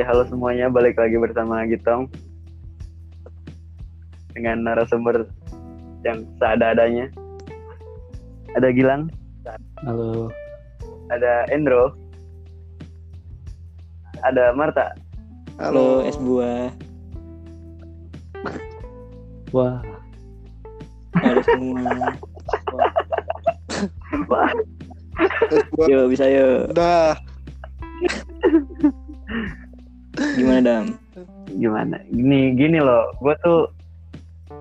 Oke, 0.00 0.08
halo 0.08 0.24
semuanya, 0.24 0.72
balik 0.72 0.96
lagi 0.96 1.20
bersama 1.20 1.60
Gitong 1.68 2.08
dengan 4.32 4.64
narasumber 4.64 5.28
yang 6.08 6.24
seada-adanya. 6.40 7.12
Ada 8.56 8.72
Gilang, 8.72 9.12
Halo, 9.84 10.32
ada 11.12 11.44
Endro, 11.52 11.92
ada 14.24 14.56
Marta. 14.56 14.96
Halo, 15.60 16.00
es 16.08 16.16
buah. 16.16 16.72
wah, 19.52 19.84
Halo 21.12 21.40
semua. 21.44 21.92
Wah. 24.32 24.48
Yo, 25.84 26.08
bisa 26.08 26.24
yo. 26.24 26.72
Udah. 26.72 27.20
Gimana, 30.40 30.60
Dam? 30.64 30.86
gimana? 31.50 31.96
Gini, 32.08 32.56
gini 32.56 32.78
loh, 32.78 33.12
gue 33.20 33.34
tuh 33.42 33.68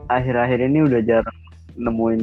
akhir-akhir 0.08 0.60
ini 0.60 0.84
udah 0.84 1.02
jarang 1.02 1.40
nemuin 1.78 2.22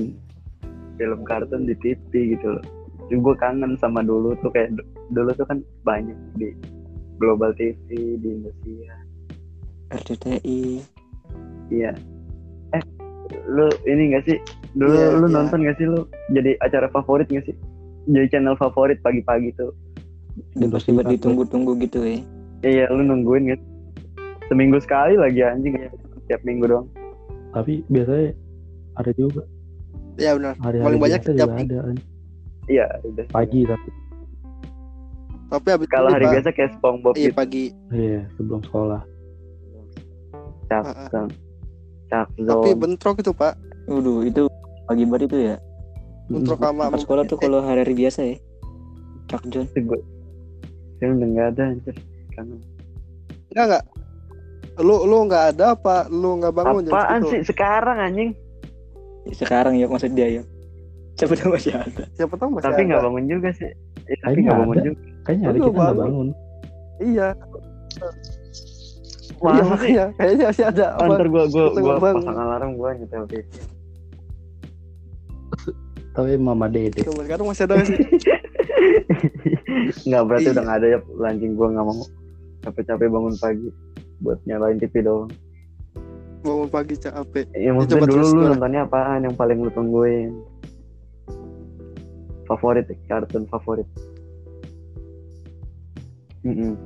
film 0.97 1.21
kartun 1.25 1.65
di 1.65 1.75
TV 1.81 2.37
gitu 2.37 2.59
loh. 2.59 2.65
Gue 3.09 3.35
kangen 3.39 3.79
sama 3.79 4.03
dulu 4.03 4.35
tuh 4.43 4.51
kayak 4.51 4.75
du- 4.75 4.89
dulu 5.11 5.31
tuh 5.33 5.47
kan 5.47 5.59
banyak 5.83 6.17
di 6.37 6.53
Global 7.17 7.55
TV 7.55 7.79
di 8.21 8.29
Indonesia. 8.29 8.95
RCTI. 9.89 10.83
Iya. 11.71 11.95
Eh, 12.75 12.83
lu 13.47 13.71
ini 13.87 14.13
gak 14.13 14.27
sih? 14.27 14.37
Dulu 14.75 14.93
Iya, 14.93 15.17
lu 15.17 15.27
iya. 15.27 15.35
nonton 15.41 15.65
gak 15.65 15.77
sih 15.79 15.87
lu? 15.87 16.05
Jadi 16.35 16.59
acara 16.61 16.91
favorit 16.91 17.31
gak 17.31 17.47
sih? 17.47 17.57
Jadi 18.11 18.27
channel 18.29 18.59
favorit 18.59 18.99
pagi-pagi 19.01 19.55
tuh. 19.55 19.73
Udah 20.59 20.69
pasti 20.69 20.93
buat 20.93 21.09
ditunggu-tunggu 21.09 21.79
gitu 21.81 22.05
ya. 22.05 22.21
Iya, 22.61 22.89
lu 22.89 23.03
nungguin 23.03 23.49
sih? 23.49 23.61
Seminggu 24.47 24.79
sekali 24.79 25.15
lagi 25.15 25.41
anjing 25.41 25.75
ya. 25.75 25.91
Tiap 26.27 26.43
minggu 26.43 26.67
doang. 26.67 26.89
tapi 27.49 27.81
biasanya 27.87 28.37
ada 28.95 29.13
juga 29.13 29.41
Ya 30.15 30.33
benar. 30.33 30.53
hari-hari 30.59 30.85
Paling 30.87 31.01
banyak 31.01 31.21
biasa 31.21 31.33
tiap 31.33 31.49
juga 31.49 31.63
ada 31.63 31.77
kan. 31.83 31.97
Iya, 32.67 32.87
udah. 33.03 33.25
pagi 33.31 33.61
tapi 33.63 33.89
Tapi 35.47 35.67
habis 35.71 35.89
Kalau 35.89 36.09
hari 36.11 36.27
biasa 36.27 36.49
kayak 36.51 36.71
SpongeBob 36.75 37.15
Iya 37.15 37.23
gitu. 37.25 37.35
pagi. 37.35 37.65
iya 37.91 38.21
sebelum 38.35 38.61
sekolah 38.63 39.01
Cak, 40.67 40.83
Ah, 40.85 41.07
Zone. 41.09 41.33
Cak 42.07 42.27
Tapi 42.37 42.71
bentrok 42.75 43.17
itu 43.17 43.31
Pak. 43.31 43.55
Waduh, 43.87 44.21
itu 44.23 44.43
pagi 44.85 45.05
banget 45.07 45.23
itu 45.25 45.39
ya. 45.45 45.57
Bentrok 46.27 46.59
sama. 46.59 46.91
Sekolah 46.93 47.23
tuh 47.25 47.39
kalau 47.39 47.63
hari-hari 47.63 47.95
biasa 47.97 48.21
ya. 48.27 48.37
Cak 49.27 49.47
John. 49.47 49.65
Itu 49.65 49.81
gue. 49.87 50.01
Ini 50.99 51.15
udah 51.15 51.29
gak 51.31 51.47
ada 51.53 51.63
anjir. 51.71 51.97
Kangen. 52.37 52.61
Enggak 53.49 53.65
enggak. 53.67 53.83
Lu 54.79 54.95
lu 55.03 55.17
nggak 55.25 55.45
ada 55.53 55.65
apa? 55.73 55.95
Lu 56.07 56.37
nggak 56.37 56.53
bangun 56.53 56.81
Apaan 56.87 57.21
sih 57.27 57.41
sekarang 57.43 57.97
anjing? 57.99 58.31
Sekarang 59.33 59.75
ya 59.75 59.87
maksud 59.87 60.11
dia 60.13 60.29
ya. 60.31 60.43
Siapa 61.17 61.33
tahu 61.33 61.51
masih 61.51 61.73
ada. 61.73 62.03
Siapa 62.13 62.35
tahu 62.35 62.49
masih 62.53 62.67
Tapi 62.67 62.79
ada. 62.79 62.87
nggak 62.87 63.03
bangun 63.03 63.25
juga 63.27 63.49
sih. 63.51 63.71
Eh, 64.05 64.17
tapi 64.21 64.39
nggak 64.39 64.55
bangun 64.55 64.75
ada. 64.75 64.85
juga. 64.85 64.99
kayaknya 65.25 65.47
Lu 65.47 65.57
kita 65.57 65.71
nggak 65.73 65.97
bangun. 65.97 66.27
Iya. 66.99 67.29
Wah, 69.37 69.53
iya 69.53 69.63
makanya 69.67 70.05
kayaknya 70.15 70.45
masih 70.47 70.65
ada. 70.67 70.87
Oh, 70.95 71.07
ntar 71.07 71.19
Kita 71.23 71.47
gue 71.47 71.65
nggak 71.75 71.99
bangun. 71.99 72.23
pasang 72.23 72.39
alarm 72.39 72.71
gue 72.75 72.89
nyetel 72.95 73.25
TV. 73.27 73.43
tapi 76.11 76.33
mama 76.35 76.67
dede 76.67 76.99
Coba 77.03 77.23
sekarang 77.23 77.47
masih 77.47 77.63
ada 77.63 77.75
nggak 77.77 77.87
sih? 77.87 77.99
Nggak 80.07 80.23
berarti 80.25 80.43
Iya. 80.43 80.51
udah 80.51 80.63
nggak 80.65 80.79
ada 80.79 80.89
ya 80.89 80.99
anjing 81.23 81.53
gue 81.53 81.67
nggak 81.67 81.85
mau 81.85 81.95
capek-capek 82.67 83.07
bangun 83.07 83.35
pagi 83.39 83.71
buat 84.19 84.43
nyalain 84.45 84.77
TV 84.77 85.07
doang. 85.07 85.31
bangun 86.43 86.71
pagi 86.71 86.95
capek. 86.95 87.47
Ya 87.55 87.75
maksudnya 87.75 88.03
coba 88.03 88.07
dulu 88.07 88.27
lu 88.31 88.43
nontonnya 88.51 88.81
apaan 88.87 89.27
yang 89.27 89.35
paling 89.35 89.59
lu 89.63 89.71
tungguin? 89.71 90.31
Favorit 92.47 92.87
kartun 93.11 93.51
favorit. 93.51 93.87
Mm-mm. 96.47 96.79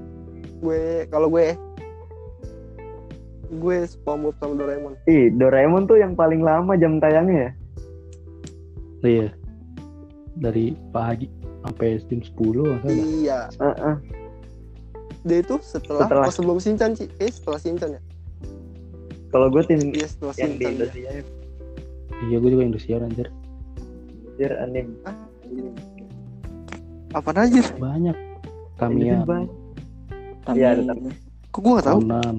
Gue 0.64 1.04
kalau 1.12 1.28
gue 1.28 1.52
gue 3.50 3.76
SpongeBob 3.84 4.32
sama 4.40 4.54
Doraemon. 4.56 4.96
Ih, 5.04 5.28
Doraemon 5.36 5.84
tuh 5.84 6.00
yang 6.00 6.16
paling 6.16 6.40
lama 6.40 6.78
jam 6.80 6.96
tayangnya 6.96 7.36
ya? 7.36 7.52
iya 9.00 9.28
dari 10.36 10.76
pagi 10.92 11.24
sampai 11.64 11.96
jam 12.04 12.20
10 12.20 12.36
nggak 12.36 12.80
salah 12.84 12.92
Iya. 12.92 13.40
Dia 15.20 15.38
itu 15.40 15.60
setelah, 15.60 16.04
Setelah. 16.04 16.26
oh, 16.26 16.32
sebelum 16.32 16.58
Shinchan 16.58 16.92
sih. 16.94 17.08
Eh 17.16 17.28
setelah 17.28 17.56
Shinchan 17.56 17.90
ya. 17.96 18.02
Kalau 19.28 19.46
gue 19.46 19.62
tim 19.62 19.92
Iya 19.92 20.06
setelah 20.06 20.34
yang 20.34 20.52
di 20.52 20.64
Shinchan. 20.64 20.64
ya. 20.64 20.70
Indonesia 20.90 21.00
ya, 21.00 21.22
iya 22.22 22.36
gue 22.36 22.50
juga 22.50 22.62
Indosiar 22.64 23.00
anjir 23.00 23.28
anjir 24.30 24.52
anim. 24.56 24.86
Apa 27.10 27.30
aja? 27.36 27.62
banyak 27.76 28.16
Tamiya 28.76 29.22
banyak. 29.22 29.50
Tapi 30.40 30.56
Iya, 30.56 30.72
tapi. 30.80 31.10
Kok 31.50 31.60
gue 31.60 31.72
nggak 31.74 31.86
tahu? 31.86 32.00
Conan 32.00 32.36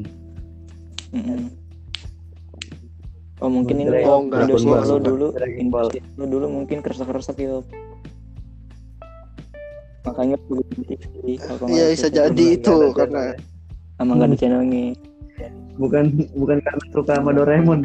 Mm-mm. 1.12 1.42
Oh 3.38 3.50
mungkin 3.50 3.76
ini 3.78 3.90
lo 3.90 3.98
Ball. 4.00 4.22
Indosiar 4.42 4.82
Dragon 4.82 4.88
lo 4.88 4.98
dulu 5.00 5.28
dulu 6.18 6.46
mungkin 6.48 6.80
keresak-keresak 6.80 7.36
gitu 7.36 7.62
makanya 10.12 10.36
perlu 10.44 10.60
di 10.76 10.84
TV 10.84 11.40
Iya 11.72 11.86
bisa 11.96 12.08
jadi 12.12 12.46
itu 12.60 12.92
karena 12.92 13.32
sama 13.96 14.20
nggak 14.20 14.28
ada 14.28 14.38
channelnya 14.38 14.92
bukan 15.80 16.28
bukan 16.36 16.60
karena 16.62 16.84
suka 16.92 17.16
sama 17.18 17.32
Doraemon. 17.32 17.82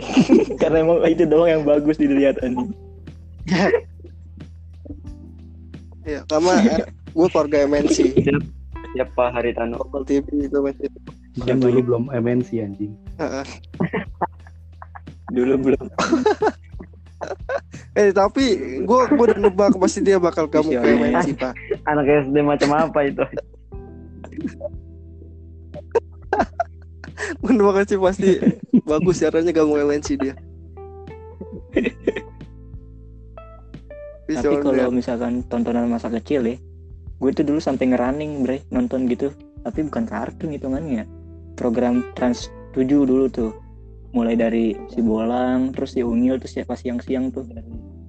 karena 0.60 0.80
emang 0.80 1.04
itu 1.08 1.24
doang 1.28 1.48
yang 1.48 1.62
bagus 1.64 2.00
dilihat 2.00 2.40
anjing 2.40 2.72
ya 6.08 6.24
sama 6.28 6.56
eh, 6.64 6.88
gue 7.12 7.28
keluarga 7.28 7.68
MNC. 7.68 7.96
Siap, 8.24 8.42
siap 8.96 9.08
Pak 9.12 9.28
Haritano. 9.36 9.76
Global 9.76 10.08
TV 10.08 10.48
itu 10.48 10.56
masih. 10.64 10.88
Bukan 11.36 11.56
lagi 11.60 11.80
belum 11.84 12.04
MNC 12.10 12.48
anjing 12.64 12.92
Heeh. 13.20 13.46
dulu 15.30 15.54
belum 15.70 15.86
Eh 17.98 18.14
tapi 18.14 18.44
gue 18.86 19.00
gue 19.10 19.24
udah 19.30 19.38
nebak 19.38 19.74
pasti 19.78 20.00
dia 20.04 20.22
bakal 20.22 20.46
kamu 20.46 20.78
ke 20.78 20.78
Visioner. 20.78 21.10
MNC 21.10 21.28
pak. 21.38 21.52
Anak 21.90 22.06
SD 22.06 22.36
macam 22.46 22.70
apa 22.76 22.98
itu? 23.06 23.24
Nebak 27.44 27.84
sih 27.84 28.00
pasti 28.00 28.40
bagus 28.88 29.20
caranya 29.20 29.52
kamu 29.52 29.84
MNC 29.84 30.08
dia. 30.16 30.34
tapi 34.30 34.62
kalau 34.62 34.94
misalkan 34.94 35.42
tontonan 35.50 35.90
masa 35.90 36.06
kecil 36.06 36.46
ya 36.46 36.56
gue 37.20 37.30
tuh 37.34 37.44
dulu 37.44 37.60
sampai 37.60 37.92
ngerunning 37.92 38.46
bre 38.46 38.64
nonton 38.72 39.04
gitu 39.10 39.34
tapi 39.66 39.84
bukan 39.84 40.06
kartun 40.08 40.54
hitungannya 40.54 41.04
program 41.58 42.06
trans 42.16 42.48
7 42.72 42.86
dulu 42.86 43.26
tuh 43.28 43.52
mulai 44.14 44.34
dari 44.38 44.72
si 44.88 45.02
bolang 45.04 45.74
terus 45.74 45.98
si 45.98 46.00
unyil 46.00 46.40
terus 46.40 46.56
siapa 46.56 46.78
siang-siang 46.78 47.28
tuh 47.28 47.44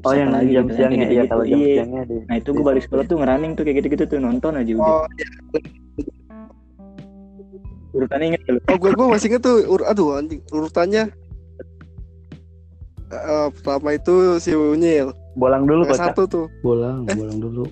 Oh 0.01 0.12
yang 0.12 0.29
lagi 0.29 0.50
jam 0.50 0.63
gitu, 0.63 0.75
siangnya 0.75 0.97
kayak 1.00 1.09
iya 1.09 1.22
gitu. 1.22 1.29
kalau 1.29 1.44
jam 1.44 1.57
Iya. 1.57 1.73
siangnya 1.75 2.01
di. 2.03 2.16
nah 2.23 2.35
itu 2.35 2.50
gue 2.50 2.63
balik 2.63 2.84
sekolah 2.84 3.03
tuh 3.06 3.17
ngerunning 3.17 3.51
tuh 3.53 3.63
kayak 3.63 3.78
gitu-gitu 3.78 4.03
tuh 4.07 4.17
nonton 4.17 4.53
aja 4.56 4.72
udah 4.72 4.88
Oh, 4.88 5.06
iya. 5.12 5.28
urutannya 7.91 8.25
inget 8.28 8.41
lu? 8.47 8.59
Oh 8.63 8.78
gue 8.78 8.91
gue 8.91 9.07
masih 9.07 9.28
inget 9.28 9.41
tuh 9.41 9.56
ur 9.66 9.81
aduh 9.84 10.16
anjing 10.16 10.41
urutannya. 10.50 11.03
Eh, 13.09 13.47
pertama 13.53 13.91
itu 13.91 14.13
si 14.38 14.51
Unyil. 14.51 15.12
Bolang 15.34 15.63
dulu 15.63 15.84
yang 15.84 15.91
kocak. 15.91 16.16
satu 16.16 16.23
tuh. 16.25 16.45
Bolang 16.62 17.03
Eh? 17.06 17.13
bolang 17.13 17.38
dulu. 17.38 17.63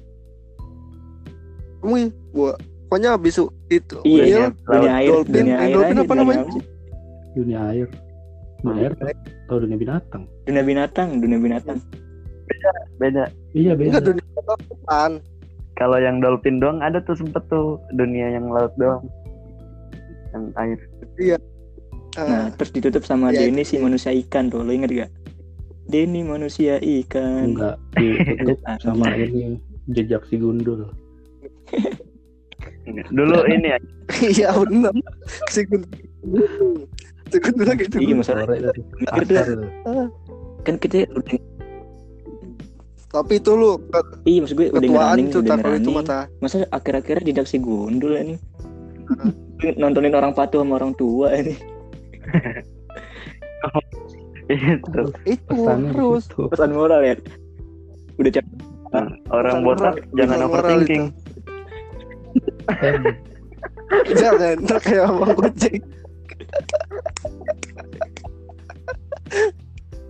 Kamu 1.79 1.95
ya 1.95 2.07
gua 2.29 2.51
pokoknya 2.85 3.09
abis 3.13 3.39
u- 3.39 3.53
itu 3.69 4.03
iya 4.03 4.23
Unyil 4.25 4.43
dunia 4.67 4.91
air 4.93 5.09
Dolphin, 5.09 5.33
dunia 5.33 5.55
air 5.57 5.71
Dolphin 5.71 5.97
apa 5.97 6.13
namanya? 6.13 6.43
dunia 7.31 7.59
air. 7.65 7.87
Dunia 8.59 8.75
air 8.83 8.91
atau 9.47 9.57
dunia 9.57 9.77
binatang. 9.77 10.23
Dunia 10.43 10.63
binatang 10.65 11.07
dunia 11.17 11.39
binatang 11.39 11.79
Beda. 12.99 13.23
iya 13.55 13.73
enggak 13.73 14.03
beda 14.03 14.13
dunia 14.13 14.25
Kalau 15.79 15.95
yang 15.95 16.19
dolphin 16.19 16.59
doang 16.59 16.83
ada 16.83 16.99
tuh 16.99 17.15
sempet 17.15 17.39
tuh 17.47 17.79
dunia 17.95 18.35
yang 18.35 18.51
laut 18.51 18.73
doang. 18.75 19.05
Yang 20.35 20.43
air. 20.59 20.79
nah 22.19 22.51
terus 22.59 22.75
ditutup 22.75 23.07
sama 23.07 23.31
ya, 23.31 23.47
Denny 23.47 23.63
si 23.63 23.79
manusia 23.79 24.11
ikan 24.11 24.51
tuh. 24.51 24.59
Lo 24.65 24.75
inget 24.75 24.91
gak? 24.91 25.11
Denny 25.87 26.25
manusia 26.27 26.83
ikan. 26.83 27.55
Enggak 27.55 27.75
ditutup 27.95 28.59
Ah, 28.67 28.75
sama 28.83 29.07
ini 29.15 29.55
jejak 29.95 30.27
si 30.27 30.35
gundul. 30.35 30.91
Dulu 32.89 33.37
ini 33.47 33.71
ya, 33.71 33.79
iya 34.33 34.49
benar 34.53 34.93
sekund 35.53 35.85
sekund 37.29 37.57
lagi 37.61 37.85
itu 37.85 37.97
iya 38.01 38.15
masalah 38.17 38.43
kan 40.65 40.75
kita 40.81 41.05
udah 41.13 41.37
tapi 43.09 43.33
itu 43.35 43.51
lu 43.51 43.81
ke- 43.83 44.21
iya 44.23 44.39
maksud 44.39 44.55
gue 44.55 44.67
udah 44.67 44.79
ketuaan 44.79 45.17
tak 45.17 45.25
kalau 45.25 45.25
itu 45.25 45.39
ngerunning 45.49 45.95
mata. 45.95 46.19
Masa 46.39 46.55
akhir-akhir 46.69 47.17
didak 47.21 47.45
si 47.45 47.57
gundul 47.57 48.13
ini? 48.13 48.35
Nontonin 49.81 50.13
orang 50.13 50.31
patuh 50.31 50.61
sama 50.61 50.77
orang 50.77 50.93
tua 50.93 51.33
ini. 51.33 51.57
Itu. 54.49 55.01
Itu 55.27 55.45
Pesannya 55.47 55.89
terus. 55.91 56.25
gitu. 56.25 56.49
pesan 56.49 56.71
moral 56.71 57.01
ya? 57.03 57.13
Udah 58.17 58.31
capek 58.31 58.49
orang 59.29 59.55
Pesan 59.55 59.61
botak 59.63 59.93
moral- 59.93 60.09
jangan 60.15 60.33
pesan 60.35 60.47
overthinking. 60.47 61.03
Jangan 64.11 64.53
ntar 64.63 64.77
kayak 64.79 65.05
abang 65.07 65.33
kucing. 65.35 65.81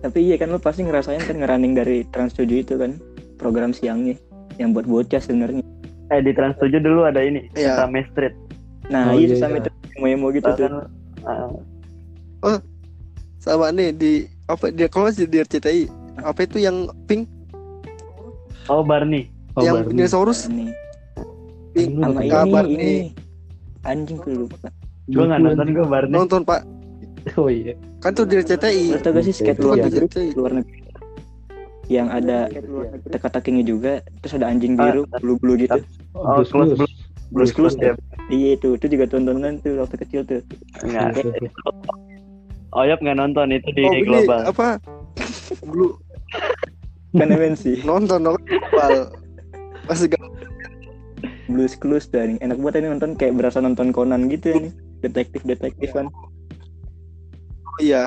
Tapi 0.00 0.18
iya 0.24 0.36
kan 0.40 0.48
lo 0.48 0.56
pasti 0.56 0.80
ngerasain 0.82 1.20
kan 1.20 1.36
ngerunning 1.36 1.76
dari 1.76 2.08
Trans 2.08 2.32
7 2.32 2.48
itu 2.48 2.74
kan 2.80 2.96
program 3.36 3.72
siangnya 3.72 4.16
yang 4.56 4.72
buat 4.72 4.84
bocah 4.84 5.20
sebenarnya. 5.20 5.64
Eh 6.10 6.20
di 6.24 6.32
Trans 6.32 6.56
7 6.56 6.80
dulu 6.80 7.04
ada 7.04 7.20
ini 7.20 7.48
Iya. 7.52 7.76
Sesame 7.76 8.04
Street. 8.12 8.34
Nah 8.88 9.12
Oh, 9.12 9.16
iya 9.16 9.32
iya, 9.32 9.36
sampai 9.38 9.60
iya. 9.62 9.70
emo-emo 9.96 10.32
gitu 10.32 10.48
Tahu 10.48 10.58
tuh. 10.58 10.68
Kan 10.68 10.74
ah, 12.44 12.58
Sama 13.40 13.72
nih 13.72 13.92
di 13.96 14.12
apa 14.44 14.68
dia 14.68 14.88
kalau 14.90 15.08
masih 15.08 15.24
di 15.24 15.40
RCTI 15.40 15.88
apa 16.20 16.44
itu 16.44 16.60
yang 16.60 16.88
pink? 17.08 17.24
Oh 18.68 18.84
Barney. 18.84 19.32
Oh, 19.56 19.64
yang 19.64 19.84
Barney. 19.84 19.96
dinosaurus? 19.96 20.48
Ini 20.48 20.68
pink. 21.72 21.90
Sama 21.96 22.20
nonton 22.20 22.20
ini 22.20 22.28
kabar 22.28 22.64
ini 22.68 22.76
nih 22.76 23.00
anjing 23.84 24.16
gue 24.20 24.44
lupa. 24.44 24.68
Gue 25.08 25.24
nggak 25.24 25.40
nonton 25.40 25.66
gue 25.72 25.86
Barney. 25.88 26.12
Nonton 26.12 26.40
pak 26.44 26.60
Oh 27.40 27.48
iya. 27.50 27.74
kan 28.00 28.16
tuh 28.16 28.24
di 28.26 28.40
RCTI 28.40 28.96
lo 28.96 28.98
tau 28.98 29.12
gak 29.14 29.24
sih 29.26 29.34
skate 29.34 29.60
Itu 29.60 29.64
luar 29.68 29.76
kan 29.78 29.86
di 29.86 29.98
negeri 30.00 30.26
luar 30.34 30.52
negeri. 30.56 30.78
Yang 31.90 32.08
ada 32.22 32.38
teka-tekinya 33.10 33.62
juga 33.66 33.92
terus 34.22 34.34
ada 34.38 34.46
anjing 34.46 34.78
Ah, 34.78 34.94
biru 34.94 35.02
bulu-bulu 35.18 35.54
gitu. 35.58 35.78
Oh, 36.14 36.38
Blues 36.38 36.50
Blues. 36.54 36.92
Blues. 37.30 37.50
Clues 37.50 37.74
ya. 37.78 37.98
Iya 38.30 38.58
itu 38.58 38.78
itu 38.78 38.86
juga 38.86 39.10
tontonan 39.10 39.58
tuh 39.58 39.82
waktu 39.82 39.96
kecil 40.06 40.20
tuh. 40.22 40.42
Enggak. 40.86 41.18
Blues 41.18 41.34
Blues. 41.34 41.52
Oyap 42.70 43.02
nggak 43.02 43.18
nonton 43.18 43.50
itu 43.50 43.68
di 43.74 43.82
oh 43.82 43.92
global. 44.06 44.40
apa? 44.46 44.68
Blue 45.66 45.98
kan 47.10 47.54
sih. 47.58 47.82
Nonton 47.82 48.22
dong 48.22 48.38
global. 48.46 49.10
Masih 49.90 50.06
gak 50.06 50.22
Blues 51.50 51.74
Clues 51.74 52.06
anjing. 52.14 52.38
Enak 52.38 52.62
banget 52.62 52.86
ini 52.86 52.94
nonton 52.94 53.18
kayak 53.18 53.34
berasa 53.34 53.58
nonton 53.58 53.90
Conan 53.90 54.30
gitu 54.30 54.54
nih 54.54 54.70
detektif 55.00 55.42
detektif 55.42 55.90
kan 55.96 56.06
oh 56.12 56.39
iya. 57.80 58.04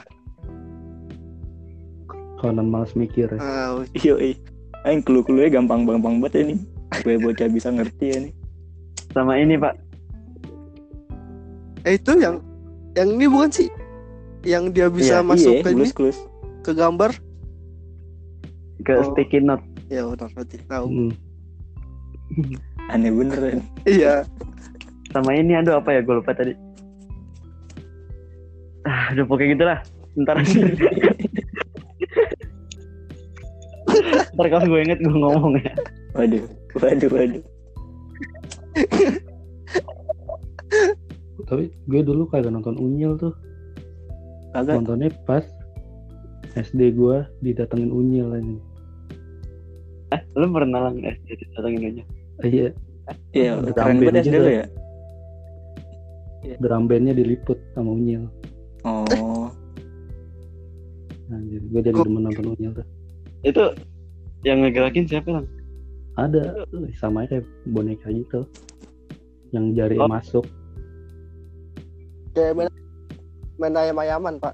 Conan 2.38 2.68
males 2.68 2.92
mikir 2.94 3.28
ya. 3.28 3.40
ah, 3.40 3.82
iya 3.94 4.14
iya 4.20 4.36
Aing 4.84 5.00
clue-clue 5.00 5.48
gampang 5.48 5.88
gampang 5.88 6.20
banget 6.20 6.44
ini. 6.44 6.56
Gue 7.02 7.16
bocah 7.16 7.48
bisa 7.48 7.72
ngerti 7.72 8.06
ya 8.06 8.18
nih 8.22 8.34
sama 9.14 9.38
ini 9.38 9.56
pak. 9.56 9.78
Eh 11.86 11.96
itu 11.96 12.18
yang 12.18 12.42
yang 12.94 13.14
ini 13.14 13.30
bukan 13.30 13.50
sih? 13.54 13.70
Yang 14.42 14.64
dia 14.74 14.88
bisa 14.90 15.22
Iya, 15.22 15.24
masuk 15.24 15.54
iya 15.54 15.62
ke 15.62 15.70
ini? 15.70 15.78
Blues 15.78 15.94
Clues. 15.94 16.18
Ke 16.62 16.72
gambar? 16.74 17.12
Ke 18.82 18.94
Oh. 19.00 19.14
sticky 19.14 19.40
note. 19.40 19.64
Ya 19.88 20.04
udah 20.04 20.28
berarti 20.34 20.58
tahu. 20.66 20.86
Hmm. 20.90 21.12
aneh 22.94 23.14
bener 23.14 23.40
ya. 23.40 23.56
iya. 23.86 24.14
Sama 25.14 25.38
ini 25.38 25.54
aduh 25.54 25.78
apa 25.78 25.94
ya? 25.94 26.02
Gue 26.02 26.20
lupa 26.20 26.34
tadi 26.34 26.58
udah 29.12 29.26
pokoknya 29.28 29.50
gitulah. 29.58 29.80
Ntar 30.14 30.38
ntar 34.34 34.48
kalau 34.50 34.66
gue 34.66 34.80
inget 34.82 35.00
gue 35.02 35.14
ngomong 35.14 35.54
ya. 35.60 35.74
Waduh 36.16 36.44
waduh 36.80 37.10
waduh. 37.12 37.44
Tapi 41.44 41.64
gue 41.70 42.02
dulu 42.02 42.24
kagak 42.30 42.54
nonton 42.54 42.78
Unyil 42.80 43.18
tuh. 43.20 43.34
kagak. 44.54 44.82
Nontonnya 44.82 45.10
pas 45.26 45.44
SD 46.54 46.94
gue 46.94 47.26
didatengin 47.42 47.90
Unyil 47.90 48.30
aja. 48.34 48.56
lu 50.38 50.46
pernah 50.54 50.90
lang 50.90 51.02
SD 51.02 51.42
aja 51.58 52.04
Eh, 52.46 52.50
Iya, 52.50 52.70
iya 53.34 53.52
keren 53.74 53.98
banget 54.02 54.30
SD 54.30 54.36
lu 54.38 54.52
ya. 54.62 54.66
Drum 56.62 56.86
bandnya 56.86 57.18
diliput 57.18 57.58
sama 57.74 57.98
Unyil. 57.98 58.30
Oh 58.84 59.48
Anjir, 61.30 61.62
gue 61.64 61.82
jadi 61.82 61.98
demen 61.98 62.24
nonton 62.24 62.54
Unyil 62.54 62.72
tuh. 62.74 62.86
itu 63.42 63.64
yang 64.44 64.62
ngegerakin 64.62 65.04
siapa 65.04 65.30
lang 65.32 65.48
Ada 66.14 66.70
sama 66.94 67.26
kayak 67.26 67.42
boneka 67.66 68.06
gitu. 68.08 68.46
Yang 69.50 69.66
jari 69.74 69.98
Oh. 69.98 70.06
masuk. 70.06 70.46
kayak 72.32 72.54
main 72.56 72.70
main 73.56 73.74
ayam 73.76 73.98
ayaman 74.00 74.38
pak 74.38 74.54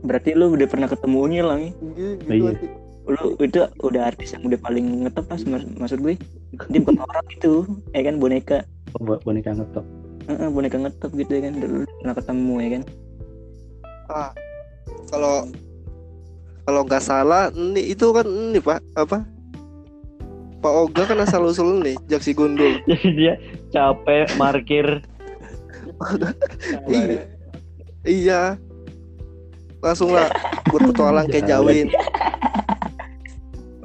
berarti 0.00 0.32
lu 0.32 0.50
udah 0.50 0.66
pernah 0.66 0.86
ketemu 0.86 1.16
Unyil 1.20 1.46
lah 1.46 1.56
nih 1.56 1.70
gitu, 1.70 2.12
gitu 2.18 2.50
Iya. 2.50 2.52
lu 3.06 3.22
itu 3.38 3.58
udah 3.80 4.02
artis 4.04 4.30
yang 4.30 4.42
udah 4.42 4.58
paling 4.58 4.86
ngetop 5.02 5.22
pas 5.24 5.38
mas- 5.44 5.70
maksud 5.72 5.98
gue 6.00 6.14
dia 6.66 6.80
bukan 6.80 6.98
orang 7.00 7.26
itu 7.28 7.52
ya 7.90 8.02
kan 8.02 8.16
boneka 8.16 8.58
Oh, 8.90 9.02
bo- 9.04 9.22
boneka 9.22 9.54
ngetop. 9.54 9.86
Heeh, 10.30 10.46
boneka 10.46 10.78
ngetop 10.78 11.10
gitu 11.18 11.30
ya 11.34 11.50
kan 11.50 11.58
dulu 11.58 11.82
pernah 11.98 12.14
ketemu 12.14 12.54
ya 12.62 12.68
kan. 12.70 12.82
Ah 14.06 14.30
kalau 15.10 15.36
kalau 16.62 16.80
nggak 16.86 17.02
salah 17.02 17.50
ini 17.50 17.90
itu 17.90 18.06
kan 18.14 18.26
ini 18.30 18.62
pak 18.62 18.78
apa? 18.94 19.26
Pak 20.60 20.72
Oga 20.76 21.02
kan 21.08 21.18
asal 21.24 21.42
usul 21.50 21.82
nih 21.82 21.98
Jaksi 22.06 22.30
Gundul. 22.30 22.78
Jadi 22.90 23.08
dia 23.18 23.34
capek 23.74 24.30
markir 24.38 25.02
iya. 26.86 27.18
Iya. 28.06 28.42
Langsung 29.82 30.12
lah 30.14 30.28
berpetualang 30.68 31.26
kayak 31.26 31.48
jawin. 31.48 31.88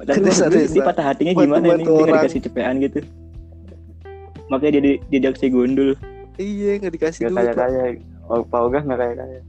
Dan 0.06 0.22
Desa- 0.22 0.54
dia, 0.54 0.70
patah 0.86 1.02
hatinya 1.02 1.34
gimana 1.34 1.66
nih 1.66 1.72
bantu 1.82 1.92
orang. 2.06 2.22
dikasih 2.30 2.42
cepean 2.46 2.78
gitu. 2.78 3.00
Makanya 4.54 4.78
dia 4.78 5.02
di- 5.02 5.34
si 5.42 5.48
gundul 5.50 5.98
iya 6.40 6.80
nggak 6.80 6.94
dikasih 6.94 7.20
nggak 7.28 7.34
duit. 7.34 7.46
kaya 7.54 7.54
kaya 7.54 7.84
oh, 8.32 8.42
Pak 8.46 8.60
Ogah 8.66 8.84
nggak 8.84 9.00
kaya 9.00 9.14
kaya 9.18 9.42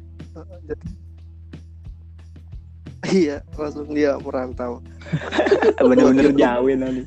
iya 3.17 3.37
langsung 3.55 3.87
dia 3.95 4.19
merantau 4.19 4.83
bener-bener 5.89 6.35
jawin 6.35 6.79
nanti. 6.83 7.03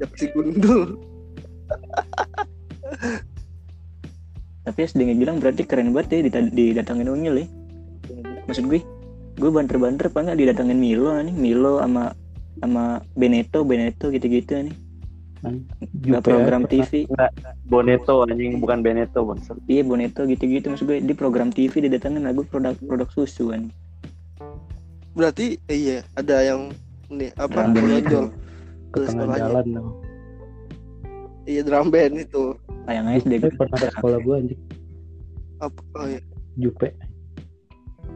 Jaksi 0.00 0.32
Gundul. 0.32 0.96
Tapi 4.64 4.78
SD 4.86 5.04
bilang 5.16 5.38
berarti 5.38 5.62
keren 5.68 5.92
banget 5.92 6.24
ya 6.24 6.42
didatangin 6.48 7.12
Unyil 7.12 7.44
ya. 7.44 7.46
Maksud 8.48 8.66
gue 8.66 8.80
gue 9.40 9.50
banter-banter 9.50 10.12
apa 10.12 10.18
nggak 10.20 10.38
didatangin 10.40 10.76
Milo 10.76 11.16
nih 11.16 11.32
Milo 11.32 11.80
sama 11.80 12.12
sama 12.60 13.00
Beneto 13.16 13.64
Beneto 13.64 14.12
gitu-gitu 14.12 14.52
nih 14.68 14.76
nggak 15.40 16.20
Jupe 16.20 16.20
program 16.22 16.62
pernah- 16.62 16.84
TV 16.84 17.08
Boneto 17.64 18.14
anjing 18.22 18.60
bukan 18.60 18.78
Beneto 18.80 19.24
bangsa 19.24 19.56
iya 19.66 19.80
Boneto 19.80 20.24
gitu-gitu 20.24 20.68
maksud 20.68 20.84
gue 20.84 20.98
di 21.00 21.14
program 21.14 21.48
TV 21.48 21.80
didatangin 21.80 22.22
lagu 22.22 22.44
produk 22.44 22.76
produk 22.78 23.08
susu 23.08 23.50
kan 23.50 23.72
berarti 25.12 25.56
eh, 25.66 25.76
iya 25.76 25.98
ada 26.14 26.36
yang 26.40 26.70
nih 27.08 27.32
apa 27.34 27.50
Drum 27.50 27.72
band 27.72 27.82
menonjol 27.82 28.24
itu. 28.26 28.36
ke 28.90 28.98
sekolahnya 29.04 29.38
jalan 29.40 29.66
dong. 29.72 29.88
iya 31.44 31.60
drum 31.62 31.88
band 31.88 32.14
itu 32.16 32.44
sayang 32.84 33.06
aja 33.06 33.18
SD 33.18 33.32
gue 33.38 33.50
pernah 33.52 33.76
ke 33.76 33.88
sekolah 33.90 34.18
gue 34.18 34.34
anjing. 34.36 34.60
apa 35.58 35.80
oh, 35.94 36.06
iya. 36.06 36.20
Jupe. 36.56 36.88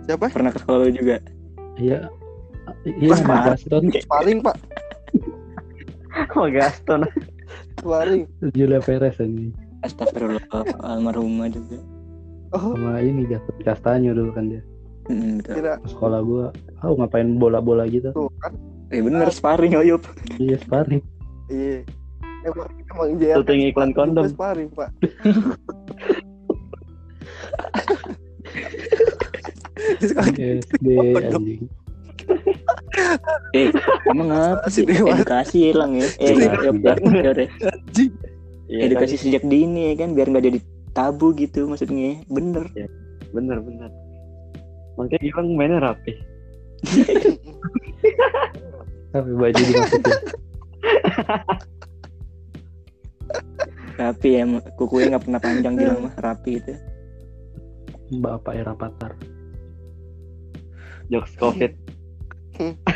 siapa 0.05 0.25
pernah 0.29 0.51
ke 0.51 0.59
sekolah 0.59 0.79
lu 0.83 0.93
juga 0.93 1.17
Iya. 1.75 2.07
Iya, 2.87 3.11
Wah, 3.11 3.19
sama 3.19 3.35
Gaston. 3.51 3.91
sparring 3.91 4.41
pak 4.41 4.57
oh 6.39 6.47
Gaston 6.49 7.03
sparring 7.79 8.25
Julia 8.55 8.81
Perez 8.81 9.19
anjing. 9.19 9.53
Astagfirullah 9.85 10.45
almarhumah 10.81 11.53
juga 11.53 11.79
oh 12.55 12.73
Sama 12.73 13.01
ini 13.01 13.27
Gaston 13.27 13.57
Castanyo 13.63 14.11
dulu 14.15 14.31
kan 14.33 14.45
dia. 14.49 14.63
Mm, 15.05 15.45
betul. 15.45 15.55
kira 15.61 15.73
Ke 15.85 15.89
sekolah 15.93 16.21
gue, 16.25 16.47
oh 16.81 16.93
ngapain 16.97 17.37
bola-bola 17.37 17.85
gitu. 17.85 18.09
tuh 18.17 18.33
kan 18.41 18.57
Eh 18.89 19.01
bener 19.05 19.29
sparring 19.29 19.77
Oyup 19.77 20.01
Iya, 20.39 20.57
sparring. 20.61 21.03
iya 21.53 21.85
emang 22.45 22.69
emang 22.93 23.09
JR 23.21 23.37
syuting 23.41 23.61
iklan 23.69 23.91
kondom 23.93 24.25
sparring 24.29 24.69
pak 24.73 24.89
SD 30.41 30.87
anjing. 31.17 31.69
Eh 33.55 33.71
emang 34.11 34.29
apa 34.33 34.67
sih 34.69 34.83
edukasi 34.87 35.71
hilang 35.71 35.97
ya. 35.99 36.09
Eh 36.19 36.35
Oyup 36.35 36.77
ya, 36.83 36.95
ya. 37.33 37.47
Iya, 38.65 38.81
Edukasi 38.89 39.15
kan? 39.21 39.23
sejak 39.29 39.43
dini 39.45 39.93
ya 39.93 39.95
kan 40.01 40.17
biar 40.17 40.33
nggak 40.33 40.45
jadi 40.49 40.59
tabu 40.97 41.37
gitu 41.37 41.69
maksudnya. 41.69 42.25
Bener. 42.33 42.65
Bener 43.31 43.59
bener. 43.61 43.91
Makanya 44.97 45.21
Gilang 45.21 45.49
mainnya 45.59 45.79
rapi. 45.83 46.13
Tapi 49.15 49.31
baju 49.31 49.61
dimasukin. 49.63 50.17
rapi 53.95 54.29
ya 54.35 54.43
kukunya 54.75 55.07
nggak 55.15 55.23
pernah 55.23 55.41
panjang 55.41 55.75
bilang 55.79 55.99
mah 56.09 56.15
rapi 56.19 56.59
itu. 56.59 56.75
Bapak 58.21 58.55
era 58.59 58.75
patar. 58.75 59.15
jokes 61.13 61.37
covid 61.37 61.73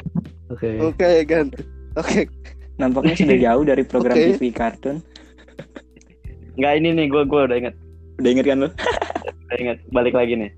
Oke. 0.48 0.68
Oke, 0.80 1.08
ganti. 1.24 1.60
Oke. 1.94 2.28
nampaknya 2.78 3.18
sudah 3.18 3.38
jauh 3.50 3.64
dari 3.66 3.82
program 3.82 4.14
Oke. 4.14 4.38
TV 4.38 4.54
kartun 4.54 5.02
nggak 6.54 6.72
ini 6.78 6.88
nih 6.94 7.06
gue 7.06 7.22
gue 7.22 7.40
udah 7.42 7.56
inget 7.58 7.74
udah 8.18 8.30
inget 8.30 8.46
kan 8.46 8.58
lo 8.62 8.68
udah 9.46 9.56
inget 9.58 9.78
balik 9.90 10.14
lagi 10.14 10.34
nih 10.34 10.50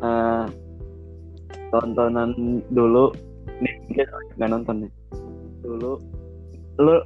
Eh, 0.00 0.44
tontonan 1.70 2.32
dulu 2.68 3.12
nih 3.60 3.74
nggak 4.36 4.48
nonton 4.48 4.84
nih 4.84 4.90
dulu 5.60 6.00
lu 6.76 6.96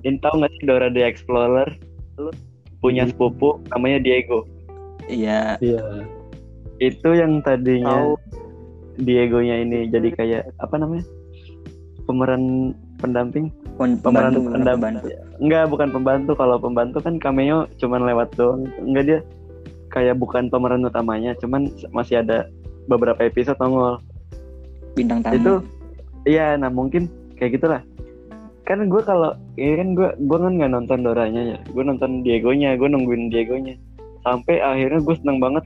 ini 0.00 0.20
tahu 0.20 0.40
nggak 0.40 0.52
sih 0.56 0.64
Dora 0.64 0.88
the 0.88 1.00
Explorer 1.00 1.68
lu 2.16 2.28
punya 2.80 3.04
sepupu 3.04 3.60
namanya 3.68 4.00
Diego 4.00 4.44
iya 5.08 5.56
Iya. 5.60 6.04
itu 6.78 7.08
yang 7.12 7.40
tadinya 7.40 8.00
Tahu. 8.00 8.12
Diegonya 9.00 9.64
ini 9.64 9.88
jadi 9.88 10.08
kayak 10.12 10.42
apa 10.60 10.74
namanya? 10.76 11.04
Pemeran 12.04 12.74
pendamping? 12.98 13.48
Pem- 13.78 13.96
pemeran 13.98 14.34
pembantu 14.34 14.38
bukan 14.42 14.52
pendamping. 14.60 14.94
pembantu. 15.00 15.06
Enggak 15.40 15.64
bukan 15.70 15.88
pembantu. 15.94 16.32
Kalau 16.36 16.56
pembantu 16.60 16.98
kan 17.00 17.14
cameo 17.16 17.58
cuman 17.80 18.00
lewat 18.04 18.28
doang. 18.36 18.68
Enggak 18.82 19.04
dia 19.08 19.18
kayak 19.92 20.16
bukan 20.20 20.48
pemeran 20.48 20.84
utamanya 20.84 21.36
cuman 21.40 21.68
masih 21.92 22.20
ada 22.20 22.48
beberapa 22.90 23.20
episode 23.22 23.56
nongol. 23.60 24.00
Bintang 24.92 25.24
tamu. 25.24 25.36
Itu 25.36 25.52
iya 26.28 26.58
nah 26.58 26.68
mungkin 26.68 27.08
kayak 27.40 27.60
gitulah. 27.60 27.80
Kan 28.68 28.86
gue 28.86 29.02
kalau 29.02 29.34
ini 29.58 29.74
kan 29.74 29.88
gue 29.96 30.08
gue 30.16 30.38
kan 30.38 30.52
nggak 30.58 30.72
nonton 30.72 31.00
Doranya 31.06 31.42
ya. 31.56 31.58
Gue 31.70 31.82
nonton 31.86 32.20
Diegonya 32.22 32.76
gue 32.76 32.88
nungguin 32.88 33.32
Diegonya. 33.32 33.78
Sampai 34.22 34.60
akhirnya 34.62 35.00
gue 35.02 35.16
seneng 35.18 35.38
banget 35.40 35.64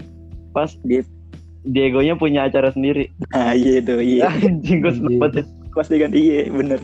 pas 0.57 0.71
Dia- 0.87 1.05
Diegonya 1.67 2.15
punya 2.15 2.47
acara 2.47 2.71
sendiri. 2.71 3.11
Ah 3.35 3.51
iya 3.51 3.83
tuh 3.83 3.99
iya. 3.99 4.31
Anjing 4.47 4.79
gue 4.81 4.93
seneng 4.95 5.19
banget 5.19 5.47
pas 5.75 5.91
diganti 5.91 6.17
iya 6.17 6.47
bener. 6.49 6.79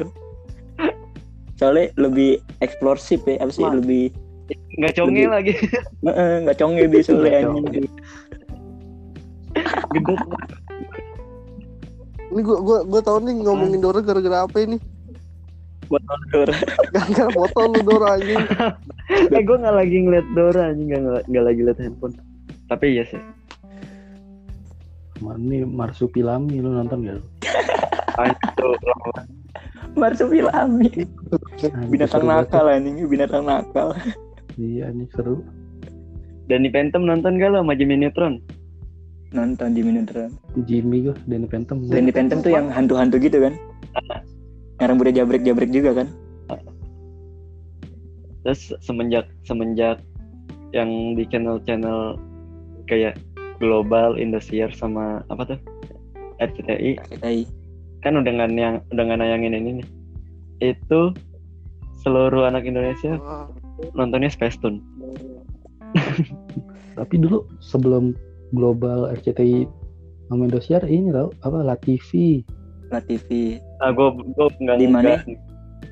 Soalnya 1.56 1.94
lebih 1.96 2.42
eksplosif 2.58 3.22
ya 3.24 3.38
apa 3.38 3.48
sih 3.48 3.62
Wah. 3.62 3.78
lebih 3.78 4.10
nggak 4.76 4.92
conge 4.98 5.14
Lebih- 5.14 5.30
lagi. 5.30 5.54
Heeh, 6.02 6.32
nggak 6.44 6.58
conge 6.58 6.82
dia 6.90 7.00
soalnya 7.00 7.30
anjing. 7.40 7.64
gede 7.70 7.88
Ini 12.32 12.40
gua 12.40 12.58
gua 12.64 12.78
gua 12.82 13.00
tahu 13.04 13.18
nih 13.22 13.34
ngomongin 13.44 13.80
Dora 13.80 14.00
gara-gara 14.00 14.44
apa 14.44 14.58
ini? 14.60 14.78
buat 15.90 16.00
nonton 16.08 16.56
Gara-gara 16.88 17.28
foto 17.36 17.58
lu 17.68 17.80
Dora 17.84 18.16
anjing. 18.16 18.40
eh 19.36 19.42
gue 19.44 19.56
nggak 19.60 19.76
lagi 19.76 19.96
ngeliat 20.00 20.26
Dora 20.32 20.72
anjing 20.72 20.88
nggak 20.88 21.28
nggak 21.28 21.44
lagi 21.44 21.60
liat 21.62 21.78
handphone. 21.78 22.14
Tapi 22.66 22.96
iya 22.96 23.04
sih 23.04 23.20
Mana 25.22 25.38
nih 25.38 25.62
Marsupilami 25.62 26.58
lu 26.58 26.74
nonton 26.74 27.06
gak? 27.06 27.16
lu? 27.22 27.24
Marsupilami 29.92 30.88
binatang 31.86 32.24
nakal 32.26 32.66
anjing 32.66 33.06
binatang 33.06 33.46
nakal. 33.46 33.94
Iya 34.58 34.90
ini 34.90 35.06
seru. 35.14 35.46
Danny 36.50 36.68
Phantom 36.74 37.06
nonton 37.06 37.38
gak 37.38 37.54
lo 37.54 37.62
sama 37.62 37.78
Jimmy 37.78 37.96
Neutron? 38.02 38.42
nonton 39.32 39.72
Jimmy 39.72 39.96
Neutron 39.96 40.30
Jimmy 40.68 41.08
gue, 41.08 41.16
Danny 41.24 41.48
Phantom. 41.48 41.80
Danny 41.88 42.12
Phantom 42.12 42.38
tuh 42.44 42.52
yang 42.52 42.68
hantu-hantu 42.68 43.16
gitu 43.18 43.40
kan 43.40 43.56
yang 44.78 44.88
rambutnya 44.92 45.24
jabrek-jabrek 45.24 45.72
juga 45.72 46.04
kan 46.04 46.08
Terus 48.42 48.74
semenjak 48.82 49.30
semenjak 49.46 50.02
yang 50.74 51.14
di 51.14 51.22
channel-channel 51.30 52.18
kayak 52.90 53.14
Global, 53.62 54.18
Indosiar 54.18 54.74
sama 54.74 55.22
apa 55.30 55.54
tuh 55.54 55.58
RCTI 56.36 56.98
RCTI 56.98 57.46
kan 58.02 58.18
udah 58.18 58.30
nggak 58.34 58.50
yang 58.52 58.82
udah 58.90 59.02
nggak 59.06 59.20
nayangin 59.22 59.54
ini 59.54 59.70
nih. 59.78 59.88
Itu 60.74 61.14
seluruh 62.02 62.42
anak 62.44 62.66
Indonesia 62.66 63.14
Ah, 63.22 63.46
nontonnya 63.94 64.26
Space 64.26 64.58
Tune. 64.58 64.82
Tapi 66.98 67.14
dulu 67.16 67.46
sebelum 67.62 68.12
global 68.50 69.06
RCTI 69.14 69.64
sama 70.26 70.44
Indosiar 70.44 70.82
ini 70.84 71.08
tau 71.08 71.30
apa 71.40 71.62
La 71.62 71.78
TV. 71.78 72.42
La 72.90 72.98
TV 72.98 73.56
Ah, 73.78 73.94
gue 73.94 74.04
gue 74.34 74.46
nggak 74.58 74.76
Di 74.76 74.86
mana? 74.86 75.22
nggak- 75.22 75.26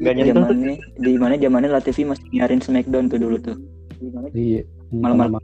nggak 0.01 0.15
nyentuh 0.17 0.33
tuh. 0.33 0.57
zamannya 0.57 0.77
di 0.99 1.13
mana 1.15 1.35
zamannya 1.37 1.71
La 1.71 1.81
TV 1.81 1.99
masih 2.05 2.27
nyiarin 2.31 2.61
Smackdown 2.61 3.07
tuh 3.07 3.21
dulu 3.21 3.37
tuh 3.39 3.57
Iya. 4.33 4.65
Malam-malam. 4.91 5.39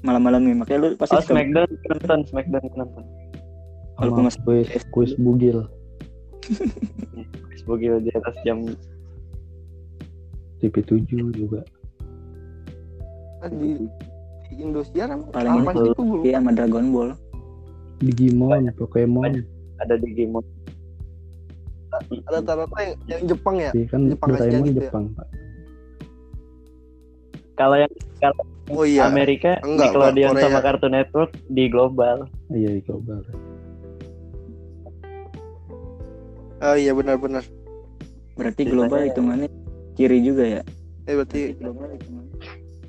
Malam-malam 0.00 0.40
nih 0.44 0.54
makanya 0.56 0.78
lu 0.80 0.88
pasti 0.96 1.16
Oh, 1.16 1.22
suka 1.22 1.32
Smackdown 1.36 1.68
nonton, 1.68 2.18
Smackdown 2.28 2.64
nonton. 2.76 3.04
Walaupun 4.00 4.22
Sama 4.24 4.28
masih 4.32 4.40
kuis 4.44 4.68
kuis 4.88 5.12
bugil 5.20 5.58
Sebagai 7.60 8.00
di 8.00 8.10
atas 8.16 8.34
jam 8.42 8.64
TV7 10.60 11.04
juga. 11.36 11.60
kan 13.40 13.52
di, 13.56 13.88
di 14.48 14.54
Indosiar 14.60 15.08
Paling 15.32 15.64
apa 15.64 15.72
sih 15.72 15.92
Iya 16.28 16.40
sama 16.40 16.52
Dragon 16.52 16.86
Ball 16.92 17.10
Digimon, 18.00 18.68
Pokemon. 18.76 19.44
ada 19.80 19.96
di 19.96 20.12
game 20.12 20.40
rata-rata 22.30 22.78
yang, 22.80 22.94
yang 23.10 23.22
Jepang 23.26 23.56
ya? 23.58 23.70
Iya 23.74 23.86
kan 23.90 24.00
Jepang 24.06 24.28
Doraemon 24.30 24.66
gitu 24.70 24.78
ya? 24.80 24.88
Jepang, 24.88 25.04
Pak. 25.16 25.26
Kalau 27.60 27.76
yang 27.76 27.92
kalau 28.16 28.40
Oh 28.70 28.86
iya. 28.86 29.04
Amerika 29.04 29.58
Enggak, 29.60 29.90
Nickelodeon 29.90 30.30
Korea. 30.32 30.44
sama 30.46 30.58
Cartoon 30.62 30.94
Network 30.94 31.30
di 31.44 31.64
global 31.66 32.16
Iya, 32.48 32.70
di 32.70 32.80
global. 32.80 33.20
Oh 36.60 36.72
iya 36.74 36.92
benar-benar. 36.92 37.44
berarti 38.32 38.62
global 38.64 39.04
hitungannya 39.04 39.52
kiri 39.92 40.22
juga 40.22 40.44
ya 40.46 40.62
Eh 41.04 41.12
berarti 41.12 41.52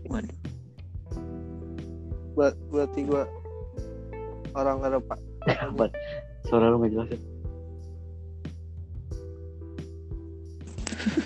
waduh 0.07 0.37
ber- 2.31 2.55
berarti 2.67 2.99
gua 3.03 3.27
orang 4.53 4.79
ada 4.81 4.99
pak. 4.99 5.19
Apa? 5.65 5.91
suara 6.45 6.67
lu 6.67 6.79
nggak 6.79 6.91
jelas 6.93 7.09
ya 7.09 7.19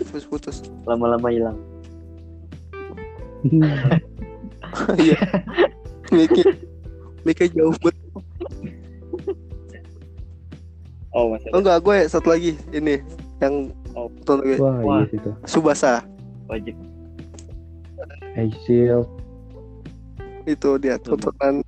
Putus-putus. 0.01 0.63
lama-lama 0.85 1.27
hilang 1.27 1.57
Iya. 4.97 5.15
Mikir 6.09 6.45
Mikir 7.23 7.47
jauh 7.49 7.71
banget. 7.79 7.95
oh 11.11 11.31
masih 11.31 11.49
Oh 11.49 11.59
enggak, 11.59 11.79
gue 11.79 11.97
satu 12.05 12.27
lagi 12.29 12.51
ini 12.71 12.99
yang 13.39 13.71
Oh. 13.95 14.11
tonton 14.19 14.43
gue 14.43 14.57
Wah, 14.59 14.75
Wah. 14.83 14.99
iya 15.01 15.15
itu. 15.15 15.31
Subasa 15.47 16.03
wajib 16.45 16.75
Shield. 18.61 19.07
itu 20.43 20.69
dia 20.77 20.99
tontonan 20.99 21.63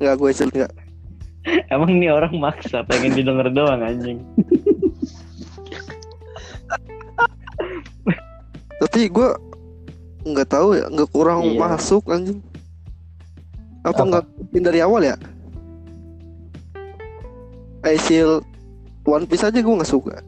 Enggak 0.00 0.14
gue 0.16 0.30
sel 0.32 0.48
enggak. 0.48 0.72
emang 1.68 1.92
nih 1.94 2.08
orang 2.08 2.32
maksa 2.34 2.80
pengen 2.82 3.12
didengar 3.12 3.52
doang 3.52 3.84
anjing 3.84 4.24
Tapi 8.80 9.06
gue 9.06 9.28
nggak 10.24 10.48
tahu 10.48 10.68
ya, 10.74 10.88
nggak 10.88 11.10
kurang 11.10 11.44
Iya. 11.44 11.58
masuk 11.60 12.02
anjing. 12.06 12.40
Apa 13.80 13.92
Apa? 13.94 14.02
nggak 14.02 14.24
ikutin 14.34 14.64
dari 14.64 14.80
awal 14.80 15.00
ya? 15.02 15.16
Aisil 17.82 18.40
One 19.04 19.24
Piece 19.24 19.44
aja 19.44 19.54
gue 19.54 19.74
nggak 19.74 19.84
suka. 19.86 20.24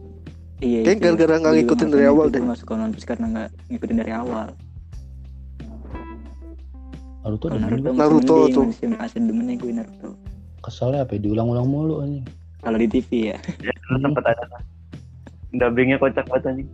iya 0.59 0.85
Kayak 0.85 0.99
gara-gara 1.03 1.35
nggak 1.39 1.55
ngikutin 1.59 1.89
dari 1.91 2.05
awal 2.05 2.29
deh. 2.29 2.41
nggak 2.41 2.59
suka 2.59 2.73
One 2.75 2.93
Piece 2.93 3.05
karena 3.05 3.27
nggak 3.27 3.49
ngikutin 3.71 3.97
dari 3.97 4.13
awal 4.13 4.49
Naruto 7.23 7.47
demen 7.49 7.61
Naruto. 7.67 7.91
Naruto 7.93 8.37
tuh. 8.51 8.65
masih 8.67 8.93
asli 8.99 9.19
demennya 9.21 9.57
gue 9.57 9.73
Naruto 9.73 10.11
Keselnya 10.59 11.03
apa 11.03 11.13
ya? 11.13 11.21
Diulang-ulang 11.23 11.67
mulu 11.67 11.95
anjing. 12.01 12.25
kalau 12.59 12.77
di 12.77 12.89
TV 12.89 13.09
ya 13.31 13.39
ya 13.59 13.73
dulu 13.81 13.97
sempet 14.01 14.25
ada 14.27 14.45
lah 14.49 14.63
dubbingnya 15.53 15.97
kocak 15.97 16.27
banget 16.27 16.45
anjing 16.47 16.69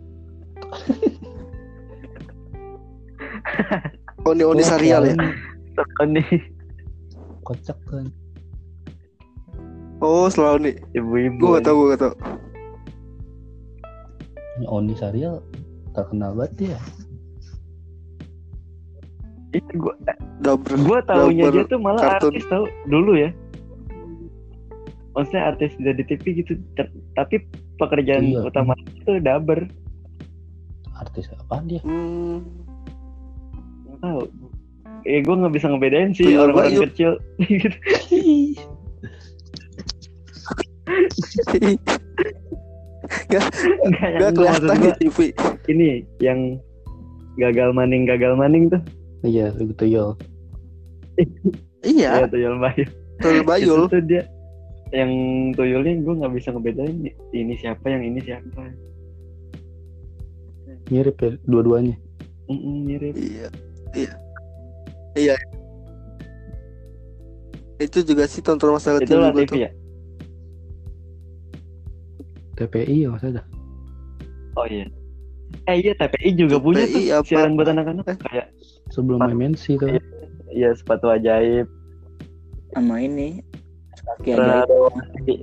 Oni 4.23 4.41
Oni 4.41 4.61
serial 4.61 5.03
ya. 5.03 5.15
Tekan 5.73 6.09
nih 6.11 6.27
Kocak 7.41 7.75
kan. 7.85 8.07
Oh 9.99 10.27
selalu 10.27 10.57
nih. 10.63 10.75
ibu-ibu 10.93 11.39
Gue 11.39 11.53
gak 11.55 11.63
tau 11.63 11.75
gue 11.75 11.87
gak 11.91 12.01
tau. 12.01 12.13
Ini 14.53 14.65
Oni 14.65 14.93
serial 14.93 15.41
terkenal 15.91 16.33
banget 16.33 16.71
ya. 16.71 16.79
itu 19.53 19.69
gua 19.77 19.93
Double. 20.41 20.81
gua 20.81 20.99
taunya 21.05 21.45
Double 21.45 21.61
dia 21.61 21.69
tuh 21.69 21.77
malah 21.77 22.01
kartun. 22.01 22.33
artis 22.33 22.45
tau 22.49 22.65
dulu 22.89 23.13
ya 23.13 23.29
maksudnya 25.13 25.45
artis 25.45 25.71
dari 25.77 26.01
TV 26.01 26.41
gitu 26.41 26.57
Ter- 26.73 26.89
tapi 27.13 27.37
pekerjaan 27.77 28.33
Iya. 28.33 28.49
utama 28.49 28.73
itu 28.89 29.21
dubber 29.21 29.69
Artis 30.93 31.29
apaan 31.35 31.65
dia? 31.67 31.81
Hmm, 31.81 32.62
tahu. 34.03 34.27
Eh 35.07 35.19
gue 35.23 35.35
nggak 35.35 35.53
bisa 35.55 35.71
ngebedain 35.71 36.11
sih 36.11 36.27
Tuyul 36.27 36.51
orang-orang 36.51 36.91
kecil. 36.91 37.11
Gitu. 37.39 37.77
Gak, 43.31 43.45
gak 43.99 44.31
kelihatan 44.35 44.77
di 44.79 44.91
TV. 44.99 45.17
ini 45.67 46.07
yang 46.23 46.59
gagal 47.39 47.71
maning 47.75 48.03
gagal 48.07 48.35
maning 48.35 48.71
tuh. 48.71 48.81
Iya 49.23 49.55
itu 49.55 49.73
tuyul. 49.75 50.19
Iya, 51.83 52.23
ya 52.23 52.27
tuyul 52.31 52.63
bayu. 52.63 52.85
Tuyul 53.19 53.43
Bayul. 53.43 53.87
itu 53.87 53.91
tuh 53.91 54.03
dia 54.07 54.23
yang 54.95 55.11
tuyulnya 55.57 55.99
gue 55.99 56.13
nggak 56.15 56.33
bisa 56.37 56.55
ngebedain 56.55 57.11
ini 57.35 57.53
siapa 57.59 57.85
yang 57.91 58.03
ini 58.07 58.19
siapa. 58.23 58.71
Mirip 60.91 61.19
ya 61.19 61.35
dua-duanya. 61.47 61.95
Mm-mm, 62.47 62.87
mirip. 62.87 63.15
Iya. 63.15 63.47
Iya. 63.93 64.13
Iya. 65.13 65.35
Itu 67.77 68.01
juga 68.01 68.25
sih 68.25 68.41
tonton 68.41 68.73
masa 68.73 68.97
itu 68.97 69.09
TV 69.13 69.45
tuh. 69.45 69.57
ya 69.57 69.69
TPI 72.53 73.05
ya 73.05 73.09
mas 73.09 73.25
ada 73.25 73.41
oh 74.55 74.65
iya 74.69 74.85
eh 75.65 75.77
iya 75.81 75.93
TPI 75.97 76.37
juga 76.37 76.61
punya 76.61 76.85
tuh 76.85 77.01
TPI 77.01 77.09
apa? 77.11 77.25
siaran 77.25 77.51
buat 77.57 77.69
anak-anak 77.69 78.05
Eh. 78.13 78.17
kayak 78.29 78.47
sebelum. 78.93 79.19
MNC 79.25 79.63
tuh 79.81 79.89
ya 80.53 80.69
sepatu 80.77 81.09
ajaib 81.09 81.65
sama 82.77 83.01
ini 83.01 83.41
kaki 84.21 84.37
ajaib 84.37 84.69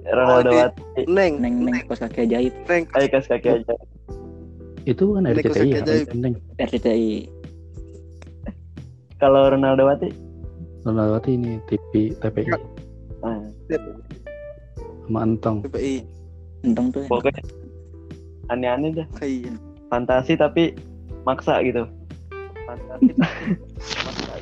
Ronaldo 0.07 0.51
Wati 0.55 1.03
Neng, 1.11 1.43
neng 1.43 1.55
neng 1.67 1.83
kos 1.91 1.99
kaki 1.99 2.31
ajaib 2.31 2.55
Neng. 2.71 2.87
Ayo 2.95 3.07
kas 3.11 3.27
kaki 3.27 3.49
ajaib 3.59 3.79
itu 4.87 5.05
kan 5.13 5.23
Ini 5.29 5.35
RCTI 5.37 5.69
ya 5.69 5.83
RCTI 6.63 7.11
kalau 9.21 9.47
Ronaldo 9.47 9.85
Wati 9.85 10.09
Ronaldowati 10.83 11.31
ini 11.35 11.61
TV 11.67 12.17
TPI 12.17 12.49
ah, 13.21 13.37
sama 15.05 15.21
Entong 15.23 15.61
TPI. 15.63 16.01
entong 16.63 16.89
tuh 16.91 17.01
ya. 17.01 17.09
pokoknya 17.09 17.43
aneh-aneh 18.49 18.91
dah 18.95 19.07
Iya. 19.21 19.53
fantasi 19.87 20.35
tapi 20.35 20.73
maksa 21.23 21.61
gitu 21.61 21.85
fantasi 22.65 23.11
tapi 23.13 23.45
maksa 24.01 24.35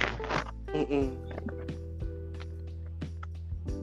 Mm-mm. 0.69 1.09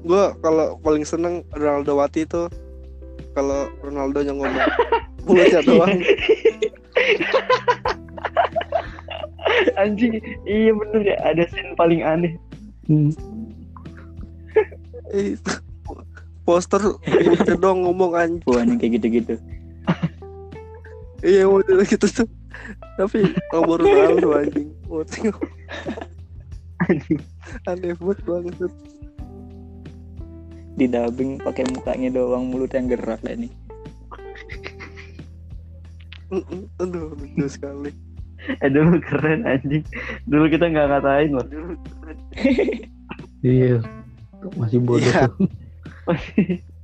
Gua 0.01 0.37
kalau 0.37 0.77
paling 0.79 1.01
seneng 1.01 1.41
Ronaldo 1.49 1.97
Wati 1.97 2.23
itu 2.23 2.45
kalau 3.33 3.65
Ronaldo 3.81 4.21
yang 4.21 4.37
ngomong 4.37 4.69
mulutnya 5.25 5.65
doang. 5.65 5.97
anjing 9.81 10.19
iya 10.45 10.71
bener 10.73 11.01
ya 11.03 11.15
ada 11.23 11.43
scene 11.49 11.73
paling 11.77 12.01
aneh 12.03 12.33
Hmm. 12.85 13.09
Eh, 15.09 15.33
itu. 15.33 15.53
Poster 16.45 16.77
mulutnya 16.77 17.57
doang 17.57 17.81
ngomong 17.81 18.13
anjing. 18.13 18.45
Wah, 18.45 18.61
yang 18.61 18.77
kayak 18.77 19.01
gitu-gitu 19.01 19.35
Iya 21.25 21.49
mulutnya 21.49 21.81
gitu 21.89 22.05
tuh. 22.05 22.29
Tapi 23.01 23.33
nomor 23.49 23.81
Ronaldo 23.81 24.37
anjing. 24.37 24.69
Mulutnya 24.85 25.33
aneh 27.65 27.97
banget 27.97 28.19
banget. 28.29 28.69
di 30.75 30.91
dubbing 30.91 31.39
pakai 31.39 31.63
mukanya 31.71 32.11
doang 32.11 32.51
mulut 32.51 32.67
yang 32.75 32.91
gerak 32.91 33.23
lah 33.23 33.31
nih 33.31 33.47
Mm-mm. 36.35 36.67
Aduh 36.83 37.15
lucu 37.15 37.47
sekali. 37.47 37.95
eh 38.63 38.69
dulu 38.69 39.01
keren 39.01 39.45
anjing. 39.45 39.83
Dulu 40.29 40.45
kita 40.49 40.69
nggak 40.69 40.87
ngatain 40.91 41.29
loh 41.33 41.45
iya. 43.45 43.77
Masih 44.57 44.79
bodoh. 44.81 45.05
Iya. 45.05 45.27
tuh 45.29 45.49